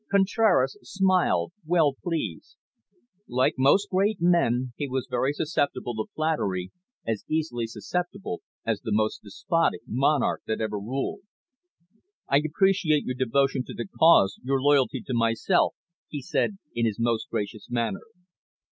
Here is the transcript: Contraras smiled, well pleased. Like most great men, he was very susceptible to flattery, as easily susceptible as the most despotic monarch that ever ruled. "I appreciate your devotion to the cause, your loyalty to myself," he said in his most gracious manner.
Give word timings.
Contraras 0.09 0.77
smiled, 0.81 1.51
well 1.63 1.93
pleased. 2.01 2.57
Like 3.27 3.53
most 3.59 3.91
great 3.91 4.19
men, 4.19 4.73
he 4.75 4.87
was 4.89 5.05
very 5.07 5.31
susceptible 5.31 5.93
to 5.93 6.05
flattery, 6.15 6.71
as 7.05 7.23
easily 7.27 7.67
susceptible 7.67 8.41
as 8.65 8.81
the 8.81 8.89
most 8.91 9.21
despotic 9.21 9.81
monarch 9.85 10.41
that 10.47 10.59
ever 10.59 10.79
ruled. 10.79 11.19
"I 12.27 12.41
appreciate 12.43 13.03
your 13.03 13.13
devotion 13.13 13.63
to 13.65 13.75
the 13.75 13.85
cause, 13.85 14.39
your 14.43 14.59
loyalty 14.59 15.03
to 15.05 15.13
myself," 15.13 15.75
he 16.07 16.23
said 16.23 16.57
in 16.73 16.87
his 16.87 16.97
most 16.99 17.29
gracious 17.29 17.69
manner. 17.69 18.01